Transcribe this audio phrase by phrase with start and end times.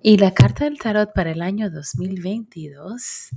[0.00, 3.30] Y la carta del tarot para el año 2022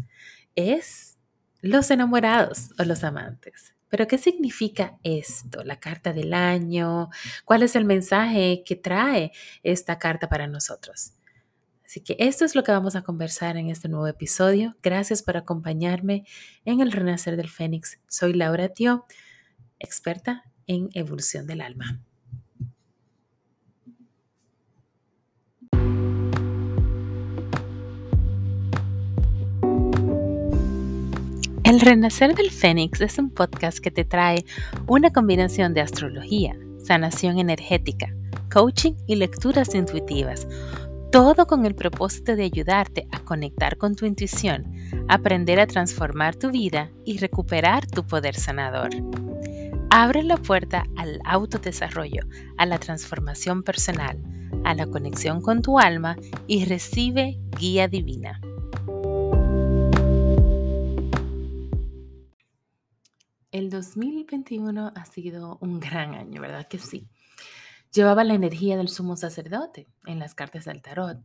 [0.55, 1.17] es
[1.61, 3.73] los enamorados o los amantes.
[3.89, 5.63] Pero ¿qué significa esto?
[5.63, 7.09] La carta del año.
[7.45, 9.31] ¿Cuál es el mensaje que trae
[9.63, 11.13] esta carta para nosotros?
[11.83, 14.77] Así que esto es lo que vamos a conversar en este nuevo episodio.
[14.83, 16.25] Gracias por acompañarme
[16.63, 17.99] en el Renacer del Fénix.
[18.07, 19.05] Soy Laura Tio,
[19.79, 22.01] experta en evolución del alma.
[31.71, 34.43] El Renacer del Fénix es un podcast que te trae
[34.87, 36.53] una combinación de astrología,
[36.83, 38.13] sanación energética,
[38.51, 40.49] coaching y lecturas intuitivas,
[41.13, 44.65] todo con el propósito de ayudarte a conectar con tu intuición,
[45.07, 48.89] aprender a transformar tu vida y recuperar tu poder sanador.
[49.89, 52.23] Abre la puerta al autodesarrollo,
[52.57, 54.21] a la transformación personal,
[54.65, 56.17] a la conexión con tu alma
[56.47, 58.41] y recibe guía divina.
[63.51, 67.09] El 2021 ha sido un gran año, ¿verdad que sí?
[67.93, 71.21] Llevaba la energía del sumo sacerdote en las cartas del tarot.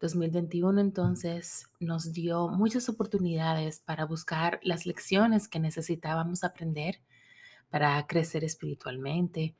[0.00, 7.02] 2021 entonces nos dio muchas oportunidades para buscar las lecciones que necesitábamos aprender
[7.68, 9.54] para crecer espiritualmente,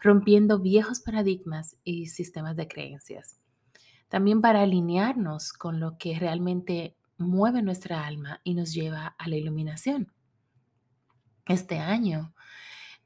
[0.00, 3.38] rompiendo viejos paradigmas y sistemas de creencias.
[4.08, 9.36] También para alinearnos con lo que realmente mueve nuestra alma y nos lleva a la
[9.36, 10.12] iluminación
[11.48, 12.34] este año,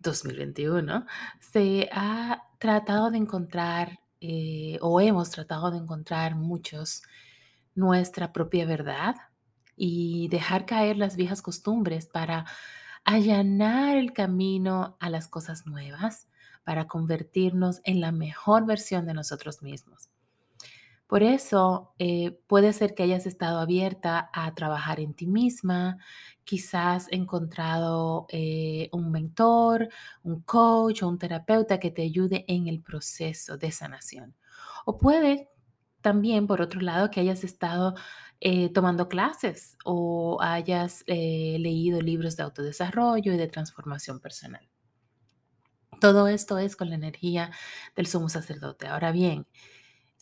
[0.00, 1.06] 2021,
[1.40, 7.02] se ha tratado de encontrar, eh, o hemos tratado de encontrar muchos,
[7.74, 9.16] nuestra propia verdad
[9.76, 12.44] y dejar caer las viejas costumbres para
[13.04, 16.28] allanar el camino a las cosas nuevas,
[16.64, 20.10] para convertirnos en la mejor versión de nosotros mismos.
[21.12, 25.98] Por eso eh, puede ser que hayas estado abierta a trabajar en ti misma,
[26.42, 29.90] quizás encontrado eh, un mentor,
[30.22, 34.34] un coach o un terapeuta que te ayude en el proceso de sanación.
[34.86, 35.50] O puede
[36.00, 37.94] también, por otro lado, que hayas estado
[38.40, 44.66] eh, tomando clases o hayas leído libros de autodesarrollo y de transformación personal.
[46.00, 47.50] Todo esto es con la energía
[47.96, 48.86] del sumo sacerdote.
[48.86, 49.46] Ahora bien,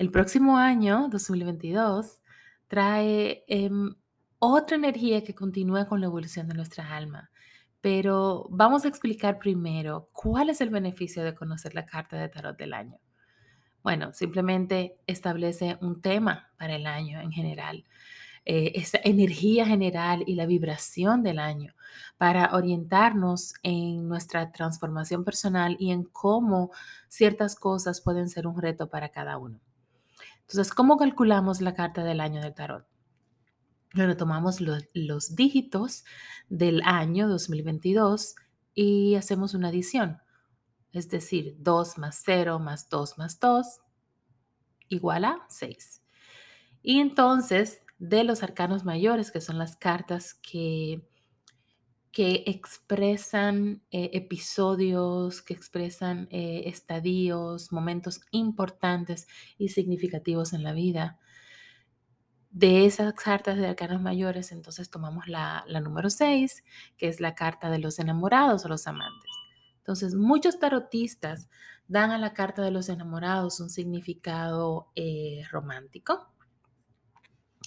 [0.01, 2.23] el próximo año, 2022,
[2.69, 3.95] trae em,
[4.39, 7.31] otra energía que continúa con la evolución de nuestra alma.
[7.83, 12.57] Pero vamos a explicar primero cuál es el beneficio de conocer la carta de tarot
[12.57, 12.99] del año.
[13.83, 17.85] Bueno, simplemente establece un tema para el año en general,
[18.47, 21.75] eh, esa energía general y la vibración del año
[22.17, 26.71] para orientarnos en nuestra transformación personal y en cómo
[27.09, 29.61] ciertas cosas pueden ser un reto para cada uno.
[30.51, 32.85] Entonces, ¿cómo calculamos la carta del año del tarot?
[33.95, 36.05] Bueno, tomamos los, dígitos
[36.49, 38.35] del año 2022
[38.75, 40.19] y hacemos una adición.
[40.91, 43.81] Es decir, 2 más 0 más 2 más 2
[44.89, 46.03] igual a 6.
[46.83, 51.09] Y entonces, de los arcanos mayores, que son las cartas que
[52.13, 59.29] que expresan eh, episodios, que expresan eh, estadios, momentos importantes
[59.59, 61.19] y significativos en la vida.
[62.51, 66.65] De esas cartas de arcanos mayores, entonces tomamos la, número 6,
[66.97, 69.31] que es la carta de los enamorados o los amantes.
[69.79, 71.49] Entonces, muchos tarotistas
[71.87, 76.33] dan a la carta de los enamorados un significado eh, romántico,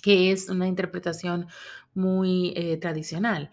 [0.02, 1.48] que es una interpretación
[1.94, 3.50] muy tradicional.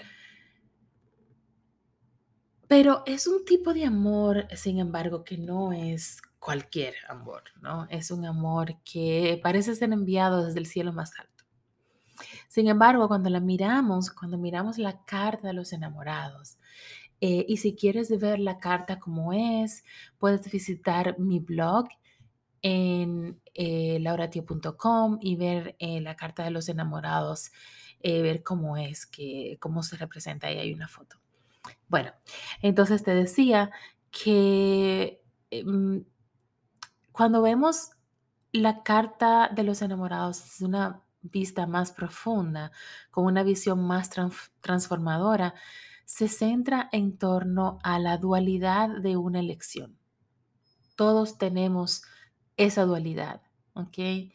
[2.70, 7.88] Pero es un tipo de amor, sin embargo, que no es cualquier amor, ¿no?
[7.91, 11.44] Es un amor que parece ser enviado desde el cielo más alto.
[12.47, 16.58] Sin embargo, cuando la miramos, cuando miramos la carta de los enamorados,
[17.20, 19.82] eh, y si quieres ver la carta como es,
[20.20, 21.88] puedes visitar mi blog
[22.62, 27.50] en eh, lauratio.com y ver eh, la carta de los enamorados,
[28.00, 30.46] eh, ver cómo es, que, cómo se representa.
[30.46, 31.16] Ahí hay una foto.
[31.90, 32.12] Bueno,
[32.62, 33.72] entonces te decía
[34.12, 35.20] que
[35.50, 36.04] em,
[37.10, 37.90] cuando vemos
[38.52, 42.70] la carta de los enamorados es una vista más profunda,
[43.10, 44.08] con una visión más
[44.60, 45.54] transformadora,
[46.04, 49.98] se centra en torno a la dualidad de una elección.
[50.94, 52.02] Todos tenemos
[52.56, 53.42] esa dualidad,
[53.75, 54.31] ¿ok?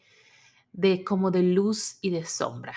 [0.72, 2.74] De como de luz y de sombra.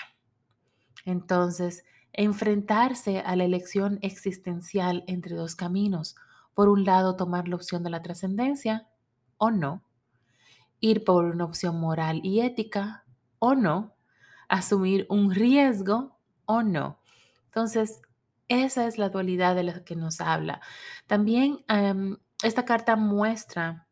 [1.04, 6.16] Entonces, enfrentarse a la elección existencial entre dos caminos.
[6.54, 8.88] Por un lado, tomar la opción de la trascendencia
[9.38, 9.84] o no.
[10.80, 13.04] ir por una opción moral y ética
[13.38, 13.94] o no,
[14.48, 17.00] asumir un riesgo o no.
[17.46, 18.00] Entonces,
[18.48, 20.60] esa es la dualidad de la que nos habla.
[21.06, 23.86] También em, esta carta muestra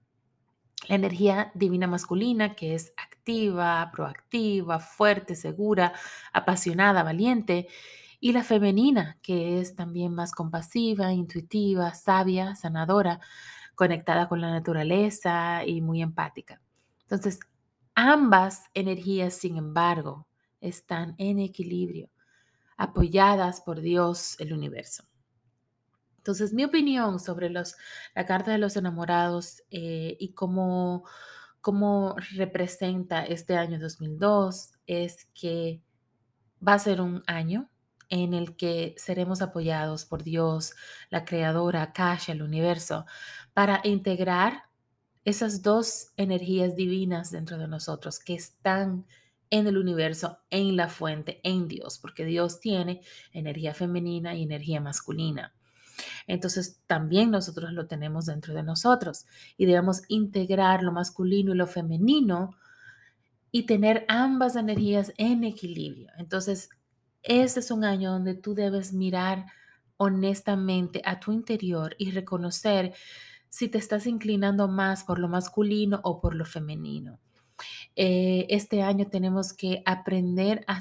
[0.88, 5.93] la energía divina masculina, que es activa, proactiva, fuerte, segura,
[6.32, 7.69] apasionada, valiente,
[8.20, 13.20] y la femenina, que es también más compasiva, intuitiva, sabia, sanadora,
[13.75, 16.61] conectada con la naturaleza y muy empática.
[17.03, 17.38] Entonces,
[17.94, 20.26] ambas energías, sin embargo,
[20.61, 22.11] están en equilibrio,
[22.76, 25.05] apoyadas por Dios, el universo.
[26.17, 27.64] Entonces, mi opinión sobre la
[28.26, 31.05] carta de los enamorados eh, y cómo,
[31.61, 35.81] cómo representa este año 2002 es que
[36.67, 37.71] va a ser un año
[38.09, 40.75] en el que seremos apoyados por Dios,
[41.11, 43.07] la creadora, Kasha, el universo,
[43.53, 44.65] para integrar
[45.25, 49.07] esas dos energías divinas dentro de nosotros que están
[49.51, 53.01] en el universo, en la fuente, en Dios, porque Dios tiene
[53.33, 55.55] energía femenina y energía masculina.
[56.27, 59.27] Entonces también nosotros lo tenemos dentro de nosotros
[59.57, 62.57] y debemos integrar lo masculino y lo femenino
[63.51, 66.11] y tener ambas energías en equilibrio.
[66.19, 66.69] Entonces,
[67.29, 69.47] ese es un año donde tú debes mirar
[69.99, 72.95] honestamente a tu interior y reconocer
[73.49, 77.21] si te estás inclinando más por lo masculino o por lo femenino.
[77.97, 80.79] Eh, este año tenemos que aprender a,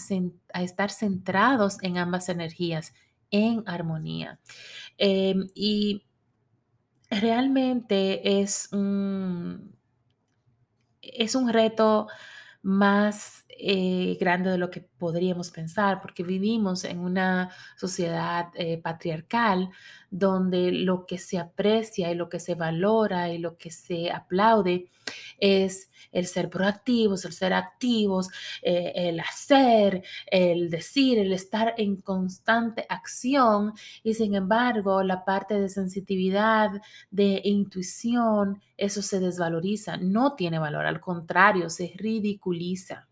[0.62, 2.94] estar centrados en ambas energías,
[3.32, 4.40] en armonía.
[4.98, 6.04] Em, y
[7.10, 9.76] realmente es un,
[11.02, 12.08] es un reto
[12.62, 19.70] más eh, grande de lo que podríamos pensar, porque vivimos en una sociedad eh, patriarcal
[20.10, 24.90] donde lo que se aprecia y lo que se valora y lo que se aplaude
[25.40, 28.30] es el ser proactivos, el ser activos,
[28.62, 33.74] eh, el hacer, el decir, el estar en constante acción
[34.04, 36.72] y sin embargo la parte de sensitividad,
[37.12, 43.08] de intuición, eso se desvaloriza, no tiene valor, al contrario, se ridiculiza.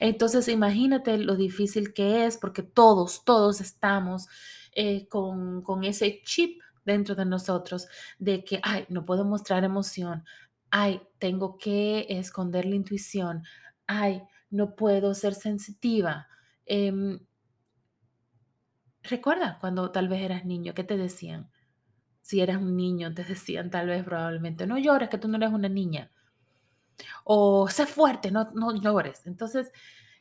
[0.00, 4.28] Entonces, imagínate lo difícil que es porque todos, todos estamos
[4.72, 7.86] eh, con, con ese chip dentro de nosotros
[8.18, 10.24] de que, ay, no puedo mostrar emoción,
[10.70, 13.42] ay, tengo que esconder la intuición,
[13.86, 16.28] ay, no puedo ser sensitiva.
[16.66, 17.18] Em,
[19.02, 21.50] recuerda cuando tal vez eras niño, ¿qué te decían?
[22.22, 25.50] Si eras un niño, te decían tal vez probablemente, no llores, que tú no eres
[25.52, 26.12] una niña
[27.24, 29.26] o sé fuerte, no, no llores.
[29.26, 29.70] Entonces,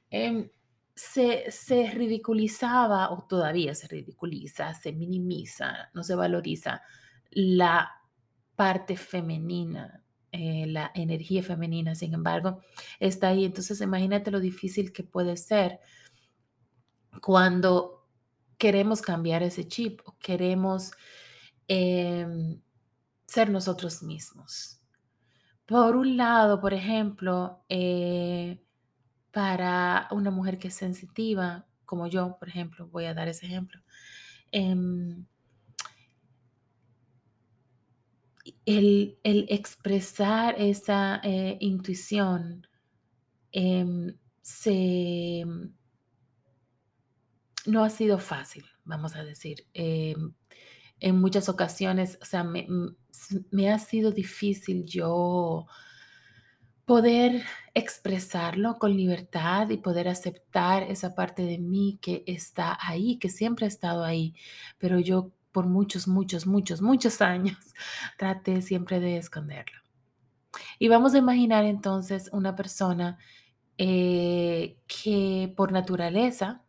[0.09, 0.49] em,
[0.95, 6.81] se, se ridiculizaba, o todavía se ridiculiza, se minimiza, no se valoriza
[7.31, 7.91] la
[8.55, 12.61] parte femenina, eh, la energía femenina, sin embargo,
[12.99, 13.45] está ahí.
[13.45, 15.79] Entonces, imagínate lo difícil que puede ser
[17.21, 18.07] cuando
[18.57, 20.91] queremos cambiar ese chip o queremos
[21.67, 22.61] em,
[23.27, 24.79] ser nosotros mismos.
[25.65, 28.61] Por un lado, por ejemplo, eh,
[29.31, 33.81] para una mujer que es sensitiva, como yo, por ejemplo, voy a dar ese ejemplo,
[34.51, 35.25] em,
[38.65, 42.67] el, expresar esa eh, intuición
[43.51, 45.45] em, se,
[47.65, 49.67] no ha sido fácil, vamos a decir.
[49.73, 50.33] Em,
[50.99, 52.67] en muchas ocasiones, o sea, me,
[53.51, 55.65] me ha sido difícil yo
[56.85, 57.43] poder
[57.73, 63.65] expresarlo con libertad y poder aceptar esa parte de mí que está ahí, que siempre
[63.65, 64.35] ha estado ahí,
[64.77, 67.57] pero yo por muchos, muchos, muchos, muchos años
[68.17, 69.79] traté siempre de esconderlo.
[70.77, 73.17] Y vamos a imaginar entonces una persona
[73.77, 76.63] eh, que por naturaleza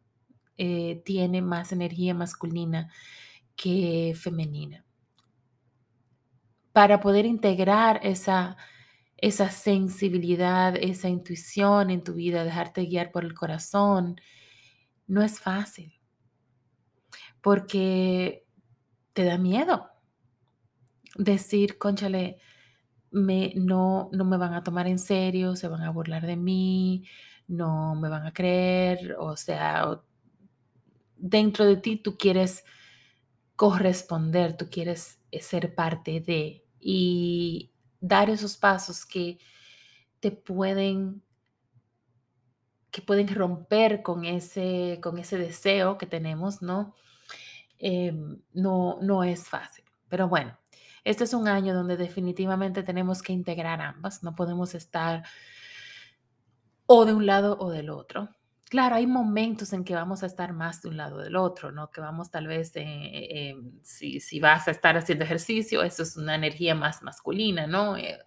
[0.57, 2.91] eh, tiene más energía masculina
[3.57, 4.84] que femenina
[6.75, 8.57] para poder integrar esa,
[9.17, 14.21] esa sensibilidad, esa intuición en tu vida, dejarte guiar por el corazón,
[15.07, 15.95] no es fácil.
[17.41, 18.45] Porque
[19.13, 19.89] te da miedo
[21.17, 22.39] decir, conchale,
[23.13, 27.07] me, no, no me van a tomar en serio, se van a burlar de mí,
[27.47, 30.01] no me van a creer, o sea,
[31.17, 32.65] dentro de ti tú quieres
[33.55, 39.39] corresponder, tú quieres ser parte de, y dar esos pasos que
[40.21, 41.23] te pueden
[42.91, 46.95] que pueden romper con ese, con ese deseo que tenemos, ¿no?
[47.79, 49.85] Em, no, no es fácil.
[50.09, 50.57] Pero bueno,
[51.05, 55.25] Este es un año donde definitivamente tenemos que integrar ambas, no podemos estar
[56.87, 58.31] o de un lado o del otro.
[58.71, 61.91] Claro, hay momentos en que vamos a estar más de un lado del otro, ¿no?
[61.91, 66.35] Que vamos tal vez, eh, si, si, vas a estar haciendo ejercicio, eso es una
[66.35, 67.97] energía más masculina, ¿no?
[67.97, 68.19] Eh,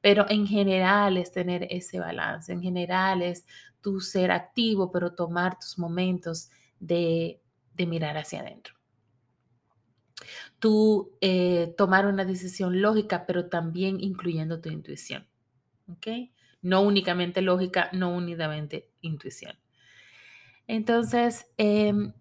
[0.00, 3.46] pero en general es tener ese balance, en general es
[3.80, 7.40] tu ser activo, pero tomar tus momentos de,
[7.74, 8.74] de mirar hacia adentro.
[10.58, 15.26] Tú eh, tomar una decisión lógica, pero también incluyendo tu intuición,
[15.88, 16.06] ¿ok?
[16.62, 19.56] No únicamente lógica, no únicamente intuición.
[20.66, 22.12] Entonces, em,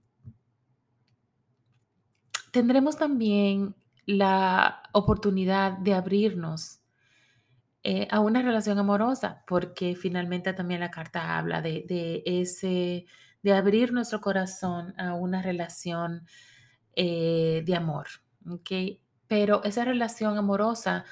[2.52, 6.82] tendremos también la oportunidad de abrirnos
[7.84, 13.06] eh, a una relación amorosa, porque finalmente también la carta habla de, ese,
[13.42, 16.26] de abrir nuestro corazón a una relación
[16.96, 18.08] eh, de amor,
[18.50, 18.72] ¿ok?
[19.28, 21.04] Pero esa relación amorosa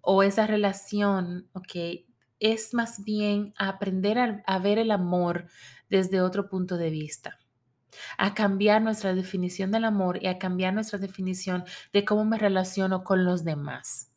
[0.00, 2.06] o esa relación, ¿ok?
[2.40, 5.46] Es más bien aprender a, ver el amor
[5.88, 7.38] desde otro punto de vista
[8.16, 13.02] a cambiar nuestra definición del amor y a cambiar nuestra definición de cómo me relaciono
[13.02, 14.12] con los demás.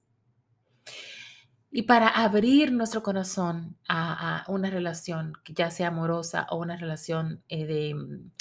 [1.71, 7.65] Y para abrir nuestro corazón a, una relación, ya sea amorosa o una relación eh,
[7.65, 8.31] de, mm,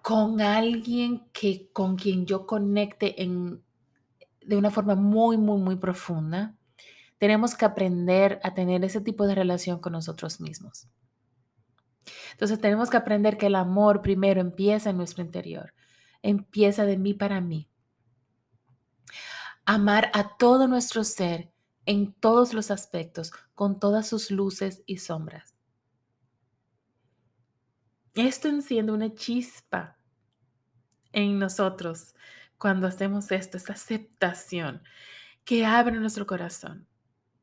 [0.00, 3.64] con alguien que, con quien yo conecte en,
[4.44, 6.54] de una forma muy, muy, muy profunda,
[7.18, 10.88] tenemos que aprender a tener ese tipo de relación con nosotros mismos.
[12.32, 15.72] Entonces tenemos que aprender que el amor primero empieza en nuestro interior,
[16.22, 17.68] empieza de mí para mí.
[19.64, 21.50] Amar a todo nuestro ser
[21.86, 25.54] en todos los aspectos, con todas sus luces y sombras.
[28.14, 29.98] Esto enciende una chispa
[31.12, 32.14] en nosotros
[32.64, 34.80] cuando hacemos esto, esta aceptación
[35.44, 36.88] que abre nuestro corazón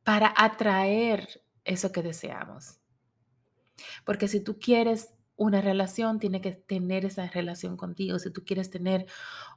[0.03, 2.79] para atraer eso que deseamos.
[4.03, 8.17] Porque si tú quieres una relación, tiene que tener esa relación contigo.
[8.17, 9.05] Si tú quieres tener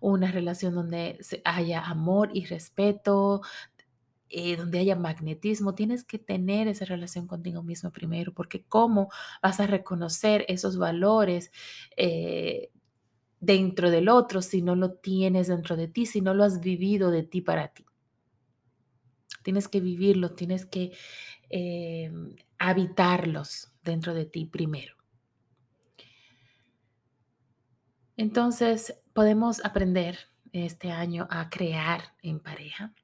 [0.03, 3.41] una relación donde haya amor y respeto,
[4.29, 9.09] eh, donde haya magnetismo, tienes que tener esa relación contigo mismo primero, porque ¿cómo
[9.43, 11.53] vas a reconocer esos valores
[11.97, 12.71] eh,
[13.45, 17.11] dentro del otro si no lo tienes dentro de ti, si no lo has vivido
[17.11, 17.85] de ti para ti.
[19.43, 20.93] Tienes que vivirlo, tienes que
[21.51, 22.11] eh,
[22.59, 24.95] habitarlos dentro de ti primero.
[28.17, 30.19] Entonces, podemos aprender
[30.53, 32.95] este año a crear en pareja,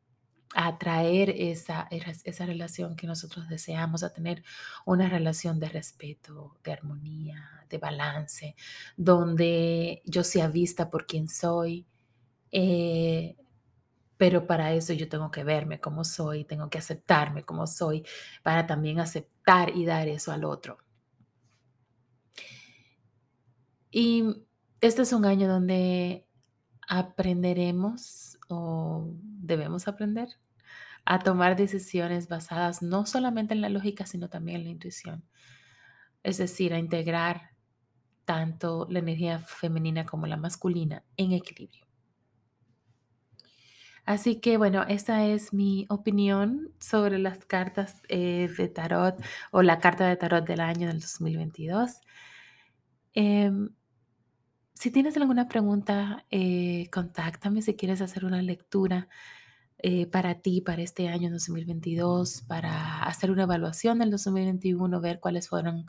[0.55, 4.43] a atraer esa, esa relación que nosotros deseamos, a tener
[4.85, 8.57] una relación de respeto, de armonía, de balance,
[8.97, 11.87] donde yo sea vista por quien soy,
[12.53, 13.37] eh,
[14.17, 18.05] pero para eso yo tengo que verme como soy, tengo que aceptarme como soy,
[18.43, 20.79] para también aceptar y dar eso al otro.
[23.91, 24.45] Y
[24.81, 26.27] este es un año donde
[26.91, 30.29] aprenderemos o debemos aprender
[31.05, 35.25] a tomar decisiones basadas no solamente en la lógica, sino también en la intuición.
[36.25, 37.53] Es decir, a integrar
[38.25, 41.87] tanto la energía femenina como la masculina en equilibrio.
[44.05, 49.15] Así que bueno, esta es mi opinión sobre las cartas eh, de tarot
[49.53, 52.01] o la carta de tarot del año del 2022.
[54.81, 59.11] Si tienes alguna pregunta, eh, contáctame si quieres hacer una lectura
[59.77, 65.51] eh, para ti, para este año 2022, para hacer una evaluación del 2021, ver cuáles
[65.51, 65.85] fueron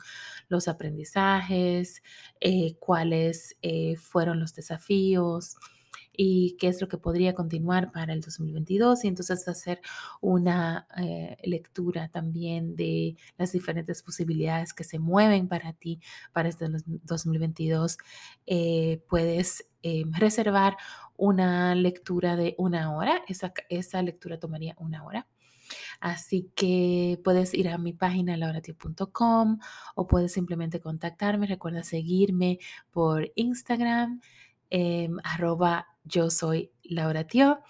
[0.50, 2.02] los aprendizajes,
[2.40, 3.56] eh, cuáles
[3.96, 5.56] fueron los desafíos
[6.14, 9.80] y qué es lo que podría continuar para el 2022 y entonces hacer
[10.20, 16.00] una eh, lectura también de las diferentes posibilidades que se mueven para ti
[16.32, 17.98] para este 2022.
[18.46, 20.76] Eh, puedes eh, reservar
[21.16, 25.26] una lectura de una hora, esa, esa lectura tomaría una hora.
[26.00, 29.58] Así que puedes ir a mi página lauratio.com
[29.94, 31.46] o puedes simplemente contactarme.
[31.46, 32.58] Recuerda seguirme
[32.90, 34.20] por Instagram,
[34.74, 37.60] em, arroba yo soy Laura Tio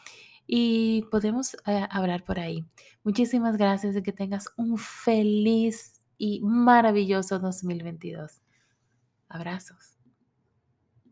[0.47, 2.64] y podemos eh, hablar por ahí.
[3.02, 8.40] Muchísimas gracias y que tengas un feliz y maravilloso 2022.
[9.28, 9.91] Abrazos.